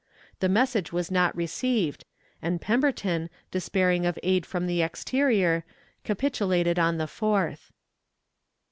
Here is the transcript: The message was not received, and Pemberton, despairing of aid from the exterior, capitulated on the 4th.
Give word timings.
The 0.39 0.49
message 0.49 0.91
was 0.91 1.11
not 1.11 1.37
received, 1.37 2.05
and 2.41 2.59
Pemberton, 2.59 3.29
despairing 3.51 4.03
of 4.07 4.17
aid 4.23 4.47
from 4.47 4.65
the 4.65 4.81
exterior, 4.81 5.63
capitulated 6.03 6.79
on 6.79 6.97
the 6.97 7.05
4th. 7.05 7.69